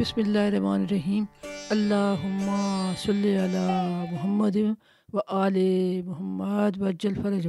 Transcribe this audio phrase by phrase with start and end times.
[0.00, 1.24] بسم اللہ الرحمن الرحیم۔
[1.70, 4.56] اللہ صلی علی محمد
[5.12, 5.58] و آل
[6.04, 7.48] محمد و جل فرج۔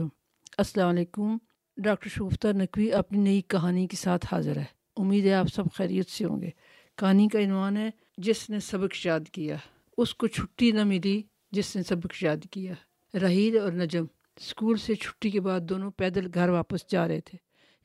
[0.57, 1.37] السلام علیکم۔
[1.77, 4.63] ڈاکٹر شوفتہ نقوی اپنی نئی کہانی کے ساتھ حاضر ہے۔
[4.97, 6.49] امید ہے آپ سب خیریت سے ہوں گے۔
[6.97, 9.55] کہانی کا عنوان ہے، جس نے سبق یاد کیا۔
[9.97, 11.21] اس کو چھٹی نہ ملی
[11.51, 12.73] جس نے سبق یاد کیا۔
[13.17, 17.37] رحیل اور نجم اسکول سے چھٹی کے بعد دونوں پیدل گھر واپس جا رہے تھے۔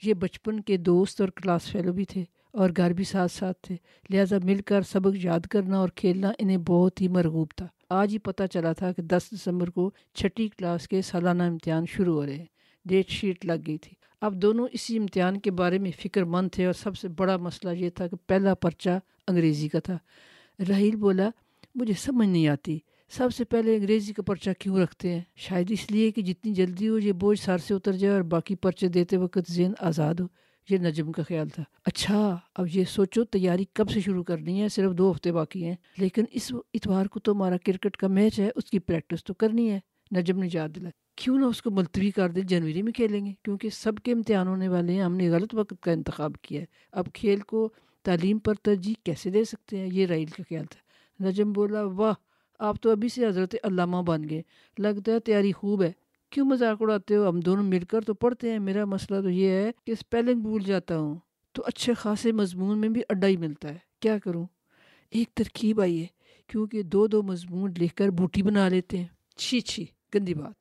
[0.02, 2.24] یہ بچپن کے دوست اور کلاس فیلو بھی تھے۔
[2.56, 3.76] اور گھر بھی ساتھ ساتھ تھے۔
[4.10, 8.18] لہٰذا مل کر سبق یاد کرنا اور کھیلنا انہیں بہت ہی مرغوب تھا۔ آج ہی
[8.18, 12.36] پتہ چلا تھا کہ دس دسمبر کو چھٹی کلاس کے سالانہ امتحان شروع ہو رہے
[12.36, 12.46] ہیں۔
[12.84, 16.64] ڈیٹ شیٹ لگ گئی تھی۔ اب دونوں اسی امتحان کے بارے میں فکر مند تھے
[16.64, 18.98] اور سب سے بڑا مسئلہ یہ تھا کہ پہلا پرچہ
[19.28, 19.98] انگریزی کا تھا۔
[20.68, 21.28] رحیل بولا،
[21.74, 22.78] مجھے سمجھ نہیں آتی۔
[23.10, 26.88] سب سے پہلے انگریزی کا پرچہ کیوں رکھتے ہیں؟ شاید اس لیے کہ جتنی جلدی
[26.88, 30.45] ہو یہ بوجھ سار سے اتر جائے اور باقی پرچے دیتے وقت ذہن آزاد ہو۔
[30.70, 34.68] یہ نجم کا خیال تھا۔ اچھا اب یہ سوچو، تیاری کب سے شروع کرنی ہے؟
[34.68, 38.50] صرف دو ہفتے باقی ہیں۔ لیکن اس اتوار کو تو ہمارا کرکٹ کا میچ ہے،
[38.56, 39.80] اس کی پریکٹس تو کرنی ہے۔
[40.16, 43.32] نجم نے یاد دلا کیوں نہ اس کو ملتوی کر دیں جنوری میں کھیلیں گے۔
[43.42, 46.66] کیونکہ سب کے امتحان ہونے والے ہیں، ہم نے غلط وقت کا انتخاب کیا ہے۔
[46.92, 47.68] اب کھیل کو
[48.02, 50.80] تعلیم پر ترجیح کیسے دے سکتے ہیں؟ یہ رائل کا خیال تھا۔
[51.28, 52.12] نجم بولا، واہ،
[52.58, 54.42] آپ تو ابھی سے حضرت علامہ بن گئے۔
[54.78, 55.92] لگتا ہے تیاری خوب ہے۔
[56.36, 59.48] کیوں مذاق اڑاتے ہو؟ ہم دونوں مل کر تو پڑھتے ہیں۔ میرا مسئلہ تو یہ
[59.48, 61.18] ہے کہ اسپیلنگ بھول جاتا ہوں
[61.52, 64.46] تو اچھے خاصے مضمون میں بھی اڈا ہی ملتا ہے۔ کیا کروں؟
[65.10, 66.06] ایک ترکیب آئی ہے
[66.46, 69.06] کیونکہ دو دو مضمون لکھ کر بوٹی بنا لیتے ہیں۔
[69.36, 70.54] چھی چھی، گندی بات۔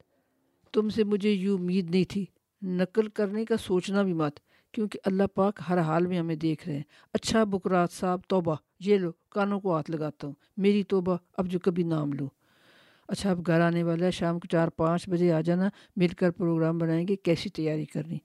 [0.73, 2.25] تم سے مجھے یوں امید نہیں تھی۔
[2.61, 4.39] نقل کرنے کا سوچنا بھی مت
[4.71, 8.97] کیونکہ اللہ پاک ہر حال میں ہمیں دیکھ رہے ہیں۔ اچھا بکرات صاحب، توبہ۔ یہ
[8.97, 12.27] لو، کانوں کو ہاتھ لگاتا ہوں۔ میری توبہ، اب جو کبھی نام لو۔
[13.08, 16.31] اچھا اب گھر آنے والا ہے شام کو چار پانچ بجے آ جانا، مل کر
[16.31, 18.17] پروگرام بنائیں گے، کیسی تیاری کرنی؟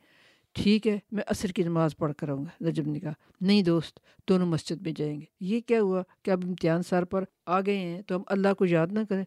[0.53, 4.01] ٹھیک ہے، میں عصر کی نماز پڑھ کر آؤں گا، رجب نے کہا نہیں دوست،
[4.29, 7.77] دونوں مسجد میں جائیں گے۔ یہ کیا ہوا کہ اب امتحان سر پر آ گئے
[7.77, 9.25] ہیں تو ہم اللہ کو یاد نہ کریں؟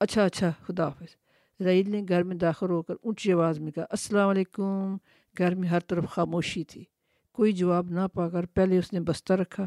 [0.00, 1.16] اچھا اچھا خدا حافظ۔
[1.64, 4.96] رعید نے گھر میں داخل ہو کر اونچی آواز میں کہا، السلام علیکم۔
[5.38, 6.84] گھر میں ہر طرف خاموشی تھی۔
[7.32, 9.66] کوئی جواب نہ پا کر پہلے اس نے بستہ رکھا،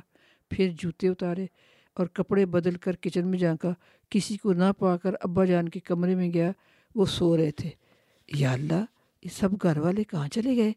[0.50, 1.46] پھر جوتے اتارے۔
[1.94, 3.69] اور کپڑے بدل کر کچن میں جا کر
[4.09, 6.52] کسی کو نہ پا کر ابا جان کے کمرے میں گیا،
[6.96, 7.69] وہ سو رہے تھے۔
[8.34, 8.85] یا اللہ،
[9.24, 10.72] یہ سب گھر والے کہاں چلے گئے؟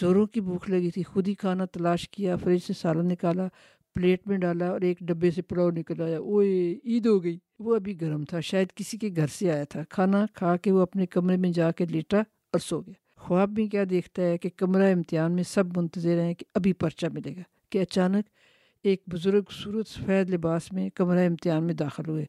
[0.00, 3.48] زوروں کی بھوک لگی تھی۔ خود ہی کھانا تلاش کیا، فریج سے سالن نکالا،
[3.94, 7.76] پلیٹ میں ڈالا اور ایک ڈبے سے پلاؤ نکل آیا۔ اوے عید ہو گئی۔ وہ
[7.76, 11.06] ابھی گرم تھا، شاید کسی کے گھر سے آیا تھا۔ کھانا کھا کے وہ اپنے
[11.06, 14.92] کمرے میں جا کے لیٹا اور سو گیا۔ خواب بھی کیا دیکھتا ہے کہ کمرہ
[14.92, 18.24] امتحان میں سب منتظر ہیں کہ ابھی پرچہ ملے گا، کہ اچانک
[18.82, 22.26] ایک بزرگ صورت سفید لباس میں کمرہ امتحان میں داخل ہوئے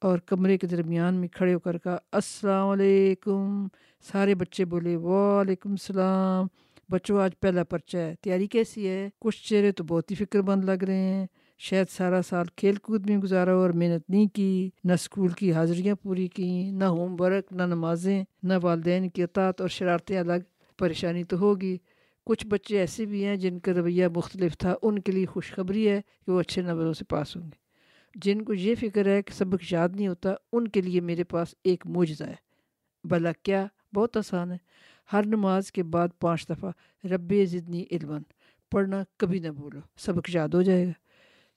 [0.00, 3.66] اور کمرے کے درمیان میں کھڑے ہو کر کہا، السلام علیکم۔
[4.12, 6.46] سارے بچے بولے، وعلیکم السلام۔
[6.88, 10.64] بچوں، آج پہلا پرچہ ہے۔ تیاری کیسی ہے؟ کچھ چہرے تو بہت ہی فکر مند
[10.64, 11.26] لگ رہے ہیں۔
[11.58, 15.94] شاید سارا سال کھیل کود میں گزارا اور محنت نہیں کی، نہ اسکول کی حاضریاں
[15.94, 20.40] پوری کی، نہ ہوم ورک، نہ نمازیں، نہ والدین کی اطاعت اور شرارتیں الگ۔
[20.78, 21.78] پریشانی تو ہوگی۔
[22.26, 26.00] کچھ بچے ایسے بھی ہیں جن کا رویہ مختلف تھا، ان کے لیے خوشخبری ہے
[26.26, 27.64] کہ وہ اچھے نمبروں سے پاس ہوں گے۔
[28.14, 31.54] جن کو یہ فکر ہے کہ سبق یاد نہیں ہوتا، ان کے لیے میرے پاس
[31.64, 32.34] ایک موجزہ ہے۔
[33.04, 34.56] بھلا کیا، بہت آسان ہے۔
[35.12, 36.70] ہر نماز کے بعد پانچ دفعہ
[37.06, 38.18] رب ضدنی علم
[38.70, 40.92] پڑھنا کبھی نہ بولو سبق یاد ہو جائے گا۔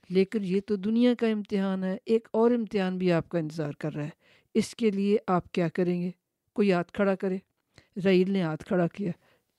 [0.09, 3.94] لیکن یہ تو دنیا کا امتحان ہے، ایک اور امتحان بھی آپ کا انتظار کر
[3.94, 4.09] رہا ہے۔
[4.53, 6.11] اس کے لیے آپ کیا کریں گے؟
[6.53, 7.38] کوئی ہاتھ کھڑا کرے۔
[8.05, 9.11] رعیل نے ہاتھ کھڑا کیا۔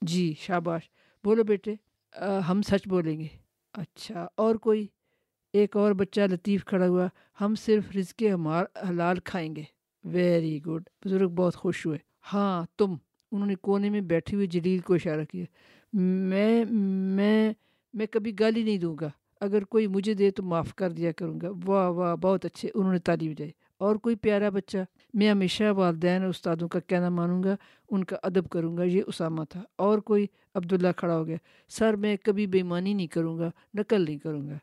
[0.03, 0.91] جی شاباش۔
[1.25, 1.75] بولو بیٹے۔
[2.49, 3.27] ہم سچ بولیں گے۔
[3.73, 4.87] اچھا اور کوئی؟
[5.53, 7.07] ایک اور بچہ لطیف کھڑا ہوا،
[7.41, 9.63] ہم صرف رزق ہمار، حلال کھائیں گے۔
[10.05, 11.99] ویری گڈ بزرگ بہت خوش ہوئے۔
[12.33, 12.95] ہاں تم،
[13.33, 15.45] انہوں نے کونے میں بیٹھی ہوئی جلیل کو اشارہ کیا۔
[15.93, 16.65] میں
[17.19, 17.53] میں
[17.95, 21.41] میں کبھی گالی نہیں دوں گا۔ اگر کوئی مجھے دے تو معاف کر دیا کروں
[21.41, 24.79] گا۔ واہ واہ، بہت اچھے، انہوں نے تعلیم جائی اور کوئی پیارا بچہ؟
[25.15, 27.57] میں ہمیشہ والدین اور استادوں کا کہنا مانوں گا،
[27.91, 31.37] ان کا ادب کروں گا، یہ اسامہ تھا۔ اور کوئی عبداللہ کھڑا ہو گیا،
[31.69, 34.55] سر، میں کبھی بےمانی نہیں کروں گا، نقل نہیں کروں گا۔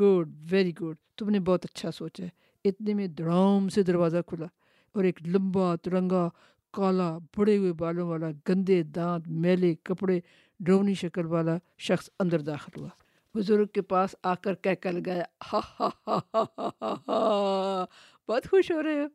[0.00, 2.28] گڈ، ویری گڈ، تم نے بہت اچھا سوچا ہے۔
[2.64, 4.46] اتنے میں دڑام سے دروازہ کھلا
[4.92, 6.28] اور ایک لمبا، ترنگا،
[6.72, 10.20] کالا، بڑے ہوئے بالوں والا، گندے دانت، میلے، کپڑے،
[10.60, 12.88] ڈرونی شکل والا شخص اندر داخل ہوا۔
[13.34, 16.42] بزرگ کے پاس آ کر کہہ کر لگایا ہا ہا ہا ہا
[16.80, 17.84] ہا ہا
[18.30, 19.06] بہت خوش ہو رہے ہو۔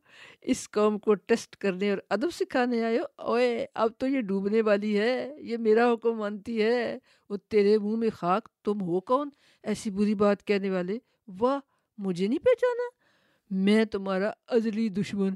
[0.42, 4.62] اس قوم کو ٹیسٹ کرنے اور ادب سکھانے آئے ہو۔ اوے اب تو یہ ڈوبنے
[4.62, 6.98] والی ہے، یہ میرا حکم مانتی ہے۔
[7.28, 9.30] وہ تیرے منہ میں خاک، تم ہو کون؟
[9.62, 10.98] ایسی بری بات کہنے والے۔
[11.40, 11.58] واہ،
[11.98, 13.06] مجھے نہیں پہچانا۔
[13.50, 15.34] میں تمہارا ازلی دشمن،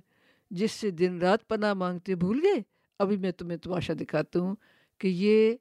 [0.51, 2.63] جس سے دن رات پناہ مانگتے بھول گئے۔
[2.99, 4.55] ابھی میں تمہیں تماشا دکھاتا ہوں
[4.99, 5.55] کہ یہ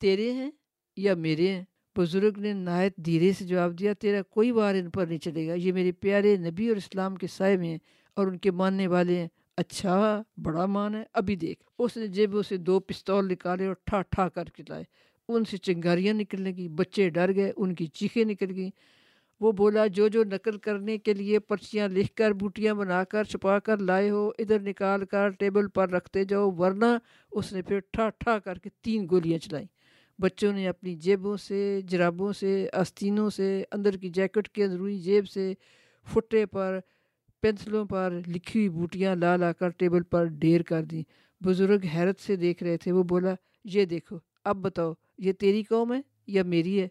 [0.00, 0.50] تیرے ہیں
[0.96, 1.64] یا میرے ہیں۔
[1.96, 5.54] بزرگ نے نہایت دھیرے سے جواب دیا، تیرا کوئی وار ان پر نہیں چلے گا۔
[5.54, 7.78] یہ میرے پیارے نبی اور اسلام کے سائے میں ہیں
[8.14, 12.42] اور ان کے ماننے والے ہیں۔ اچھا بڑا مان ہے۔ ابھی دیکھ۔ اس نے جیبوں
[12.42, 14.84] سے دو پستول نکالے اور ٹھا ٹھا کر چلائے
[15.28, 18.70] ان سے چنگاریاں نکلنے کی، بچے ڈر گئے، ان کی چیخیں نکل گئیں۔
[19.40, 23.58] وہ بولا، جو جو نقل کرنے کے لیے پرچیاں لکھ کر، بوٹیاں بنا کر، چھپا
[23.58, 26.98] کر لائے ہو، ادھر نکال کر، ٹیبل پر رکھتے جاؤ، ورنہ
[27.32, 29.66] اس نے پھر ٹھا ٹھا کر کے تین گولیاں چلائیں۔
[30.18, 35.28] بچوں نے اپنی جیبوں سے، جرابوں سے، آستینوں سے، اندر کی جیکٹ کے اندرونی جیب
[35.28, 35.54] سے
[36.12, 36.78] فٹے پر،
[37.40, 41.02] پینسلوں پر لکھی ہوئی بوٹیاں لا لا کر ٹیبل پر ڈھیر کر دیں۔
[41.44, 43.34] بزرگ حیرت سے دیکھ رہے تھے۔ وہ بولا،
[43.64, 46.88] یہ دیکھو، اب بتاؤ، یہ تیری قوم ہے یا میری ہے؟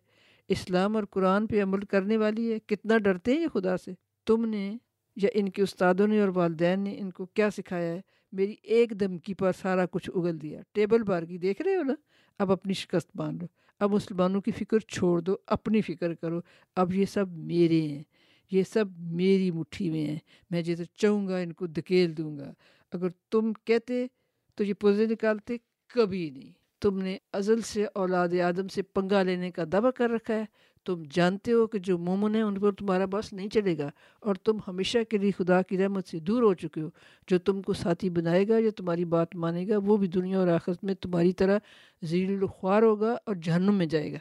[0.47, 3.93] اسلام اور قرآن پہ عمل کرنے والی ہے؟ کتنا ڈرتے ہیں یہ خدا سے؟
[4.25, 4.77] تم نے
[5.15, 8.01] یا ان کے استادوں نے اور والدین نے ان کو کیا سکھایا ہے؟
[8.31, 11.93] میری ایک دمکی پر سارا کچھ اگل دیا۔ ٹیبل بار کی دیکھ رہے ہو نا؟
[12.39, 13.47] اب اپنی شکست مان لو
[13.79, 16.39] اب مسلمانوں کی فکر چھوڑ دو، اپنی فکر کرو۔
[16.75, 18.03] اب یہ سب میرے ہیں،
[18.51, 22.53] یہ سب میری مٹھی میں ہیں۔ میں جیسے چاہوں گا، ان کو دھکیل دوں گا۔
[22.91, 24.07] اگر تم کہتے
[24.55, 26.51] تو یہ پوزے نکالتے کبھی نہیں۔
[26.81, 30.45] تم نے ازل سے اولاد آدم سے پنگا لینے کا دعویٰ کر رکھا ہے۔
[30.85, 33.89] تم جانتے ہو کہ جو مومن ہیں، ان پر تمہارا بس نہیں چلے گا،
[34.19, 36.89] اور تم ہمیشہ کے لیے خدا کی رحمت سے دور ہو چکے ہو۔
[37.27, 40.47] جو تم کو ساتھی بنائے گا یا تمہاری بات مانے گا، وہ بھی دنیا اور
[40.47, 41.57] آخرت میں تمہاری طرح
[42.05, 44.17] ذیل الخوار ہوگا اور جہنم میں جائے گا۔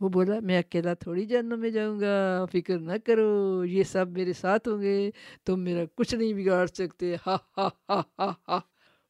[0.00, 4.32] وہ بولا، میں اکیلا تھوڑی جہنم میں جاؤں گا، فکر نہ کرو، یہ سب میرے
[4.32, 5.10] ساتھ ہوں گے،
[5.44, 8.58] تم میرا کچھ نہیں بگاڑ سکتے۔ ہا ہا ہا ہا ہا۔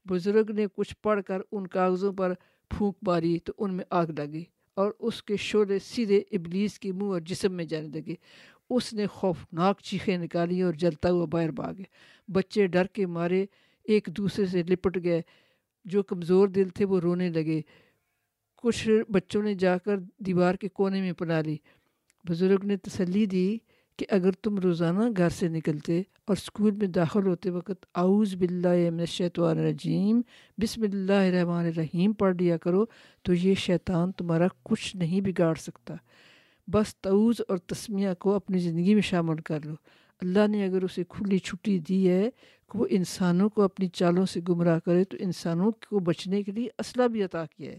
[0.08, 2.32] بزرگ نے کچھ پڑھ کر ان کاغذوں پر
[2.70, 4.44] پھونک ماری تو ان میں آگ لگی
[4.80, 8.14] اور اس کے شعلے سیدھے ابلیس کے منہ اور جسم میں جانے لگے۔
[8.70, 11.82] اس نے خوفناک چیخیں نکالی اور جلتا ہوا باہر بھاگے
[12.28, 13.46] بچے ڈر کے مارے
[13.84, 15.22] ایک دوسرے سے لپٹ گئے۔
[15.84, 17.60] جو کمزور دل تھے وہ رونے لگے۔
[18.62, 21.56] کچھ بچوں نے جا کر دیوار کے کونے میں پناہ لی۔
[22.28, 23.58] بزرگ نے تسلی دی۔
[24.00, 28.90] کہ اگر تم روزانہ گھر سے نکلتے اور اسکول میں داخل ہوتے وقت اعوذ باللہ
[28.90, 30.20] من الشیطان الرجیم،
[30.58, 32.84] بسم اللہ الرحمن الرحیم پڑھ لیا کرو،
[33.22, 35.94] تو یہ شیطان تمہارا کچھ نہیں بگاڑ سکتا۔
[36.72, 39.74] بس تعوذ اور تسمیہ کو اپنی زندگی میں شامل کر لو۔
[40.20, 42.30] اللہ نے اگر اسے کھلی چھٹی دی ہے
[42.72, 46.68] کہ وہ انسانوں کو اپنی چالوں سے گمراہ کرے، تو انسانوں کو بچنے کے لیے
[46.78, 47.78] اسلحہ بھی عطا کیا ہے۔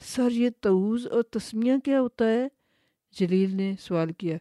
[0.00, 2.48] سر، یہ تعوذ اور تسمیہ کیا ہوتا ہے؟
[3.18, 4.38] جلیل نے سوال کیا۔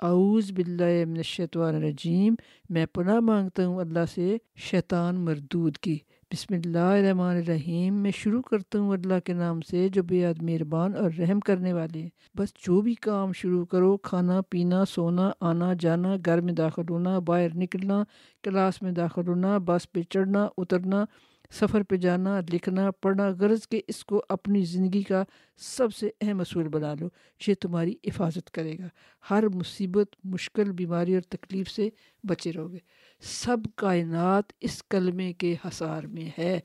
[0.00, 2.34] اعوذ باللہ من الشیطان الرجیم،
[2.70, 5.98] میں پناہ مانگتا ہوں اللہ سے شیطان مردود کی۔
[6.32, 10.42] بسم اللہ الرحمن الرحیم، میں شروع کرتا ہوں اللہ کے نام سے جو بے حد
[10.42, 15.30] مہربان اور رحم کرنے والے ہیں۔ بس جو بھی کام شروع کرو، کھانا، پینا، سونا،
[15.40, 18.04] آنا، جانا، گھر میں داخل ہونا، باہر نکلنا،
[18.42, 21.04] کلاس میں داخل ہونا، بس پہ چڑھنا، اترنا
[21.50, 25.24] سفر پہ جانا، لکھنا، پڑھنا، غرض کہ اس کو اپنی زندگی کا
[25.56, 27.08] سب سے اہم اصول بنا لو،
[27.46, 28.86] یہ تمہاری حفاظت کرے گا۔
[29.30, 31.88] ہر مصیبت، مشکل، بیماری اور تکلیف سے
[32.24, 32.78] بچے رہو گے۔
[33.20, 36.60] سب کائنات اس کلمے کے حصار میں ہے۔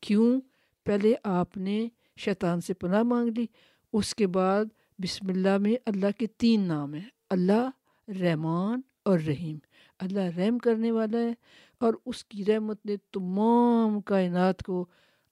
[0.00, 0.40] کیوں؟
[0.84, 3.46] پہلے آپ نے شیطان سے پناہ مانگ لی،
[3.92, 4.64] اس کے بعد
[4.98, 7.70] بسم اللہ میں اللہ کے تین نام ہیں۔ اللہ،
[8.08, 9.58] رحمان اور رحیم۔
[9.98, 11.32] اللہ رحم کرنے والا ہے۔
[11.80, 14.86] اور اس کی رحمت نے تمام کائنات کو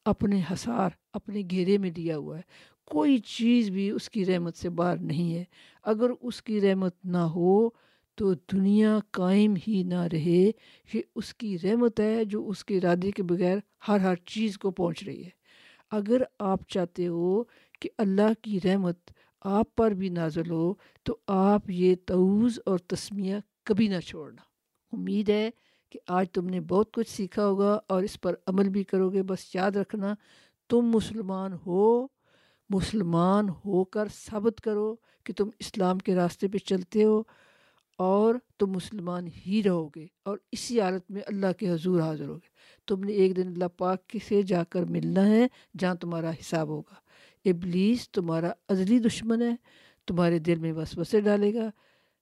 [0.04, 2.42] اپنے حسار اپنے گھیرے میں لیا ہوا ہے۔
[2.84, 5.44] کوئی چیز بھی اس کی رحمت سے باہر نہیں ہے۔
[5.82, 7.68] اگر اس کی رحمت نہ ہو
[8.14, 10.50] تو دنیا قائم ہی نہ رہے۔
[10.94, 13.58] یہ اس کی رحمت ہے جو اس کے ارادے کے بغیر
[13.88, 15.30] ہر ہر چیز کو پہنچ رہی ہے۔
[15.90, 17.44] اگر آپ چاہتے ہو
[17.80, 18.98] کہ اللہ کی رحمت
[19.40, 24.42] آپ پر بھی نازل ہو تو آپ یہ تعوض اور تسمیہ کبھی نہ چھوڑنا۔
[24.92, 25.50] امید ہے
[25.94, 29.22] کہ آج تم نے بہت کچھ سیکھا ہوگا اور اس پر عمل بھی کرو گے۔
[29.22, 30.14] بس یاد رکھنا،
[30.68, 32.06] تم مسلمان ہو
[32.70, 37.22] مسلمان ہو کر ثابت کرو کہ تم اسلام کے راستے پہ چلتے ہو
[37.98, 42.48] اور تم مسلمان ہی رہو گے اور اسی حالت میں اللہ کے حضور حاضر ہوگے
[42.86, 45.46] تم نے ایک دن اللہ پاک سے جا کر ملنا ہے،
[45.78, 46.94] جہاں تمہارا حساب ہوگا۔
[47.44, 49.54] ابلیس تمہارا ازلی دشمن ہے،
[50.06, 51.70] تمہارے دل میں بس بسے ڈالے گا،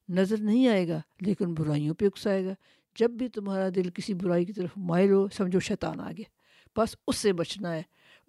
[0.09, 2.55] نظر نہیں آئے گا، لیکن برائیوں پہ اکسائے گا۔
[2.99, 6.43] جب بھی تمہارا دل کسی برائی کی طرف مائل ہو، سمجھو شیطان آ گیا۔
[6.77, 7.83] بس اس سے بچنا ہے۔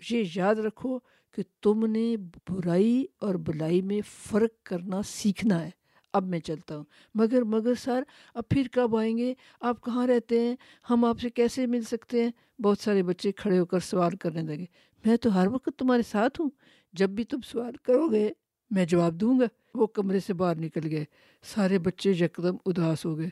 [0.09, 0.99] یہ یاد رکھو
[1.31, 2.17] کہ تم نے
[2.49, 5.69] برائی اور بلائی میں فرق کرنا سیکھنا ہے۔
[6.13, 6.83] اب میں چلتا ہوں۔
[7.15, 8.03] مگر مگر سر،
[8.33, 10.55] اب پھر کب آئیں گے؟ آپ کہاں رہتے ہیں؟
[10.89, 14.41] ہم آپ سے کیسے مل سکتے ہیں؟ بہت سارے بچے کھڑے ہو کر سوال کرنے
[14.41, 14.65] لگے۔
[15.05, 16.49] میں تو ہر وقت تمہارے ساتھ ہوں۔
[16.93, 18.29] جب بھی تم سوال کرو گے،
[18.71, 21.05] میں جواب دوں گا۔ وہ کمرے سے باہر نکل گئے۔
[21.43, 23.29] سارے بچے یکدم اداس ہو گئے۔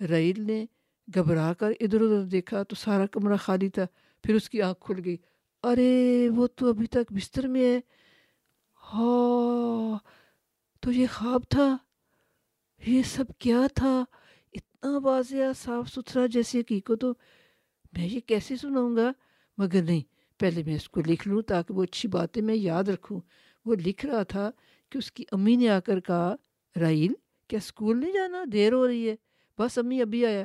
[0.00, 0.66] رعیل نے
[1.14, 3.86] گھبرا کر ادھر ادھر دیکھا تو سارا کمرہ خالی تھا۔
[4.22, 5.16] پھر اس کی آنکھ کھل گئی۔
[5.62, 7.80] ارے، وہ تو ابھی تک بستر میں ہے۔
[8.76, 9.98] ہاں
[10.80, 11.76] تو یہ خواب تھا۔
[12.86, 14.04] یہ سب کیا تھا؟
[14.52, 17.14] اتنا واضح صاف ستھرا جیسے حقیقت تو
[17.92, 19.12] میں یہ کیسے سناؤں گا؟
[19.58, 20.00] مگر نہیں،
[20.40, 23.20] پہلے میں اس کو لکھ لوں تاکہ وہ اچھی باتیں میں یاد رکھوں۔
[23.64, 24.50] وہ لکھ رہا تھا
[24.90, 26.34] کہ اس کی امی نے آ کر کہا
[26.80, 27.12] رائل
[27.48, 29.16] کیا اسکول نہیں جانا؟ دیر ہو رہی ہے۔
[29.58, 30.44] بس امی، ابھی آیا۔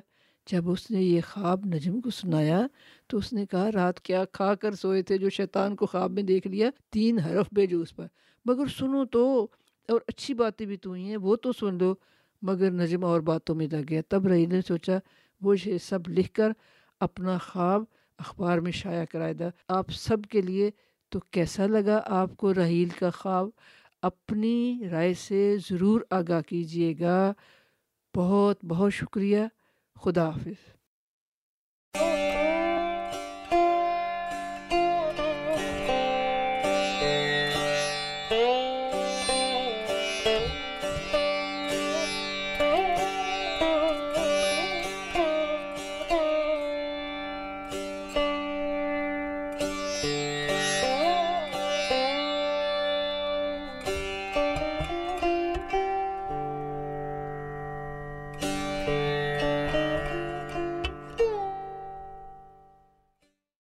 [0.51, 2.67] جب اس نے یہ خواب نجم کو سنایا
[3.08, 6.24] تو اس نے کہا، رات کیا کھا کر سوئے تھے جو شیطان کو خواب میں
[6.24, 8.08] دیکھ لیا؟ تین حرف بے جو اس پر۔
[8.46, 9.48] مگر سنو تو،
[9.89, 11.93] اور اچھی باتیں بھی تو ہوئی ہیں، وہ تو سن لو۔
[12.41, 14.98] مگر نجم اور باتوں میں لگ گیا۔ تب رہی نے سوچا،
[15.41, 16.51] وہ یہ سب لکھ کر
[17.00, 17.84] اپنا خواب
[18.20, 20.72] اخبار میں شائع کرائے دا آپ سب کے لیے
[21.10, 23.50] تو کیسا لگا؟ آپ کو رحیل کا خواب
[24.01, 27.34] اپنی رائے سے ضرور آگاہ کیجیے گا۔
[28.15, 29.39] بہت بہت شکریہ
[29.96, 30.74] خدا حافظ۔